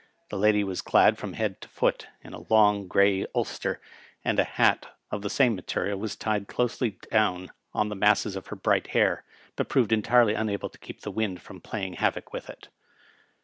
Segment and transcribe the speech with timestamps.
[0.29, 3.79] The lady was clad from head to foot in a long soft gray ulster,
[4.25, 5.29] and a hat of the Digitized by VjOOQIC RILET, M.
[5.29, 5.29] P.
[5.29, 9.23] 185 same material was tied closelj down on the masses of her hrigbt hair,
[9.55, 12.69] but proved entkely unable to keep the wind from playing havoc with it.